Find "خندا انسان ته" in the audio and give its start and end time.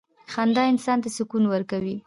0.31-1.09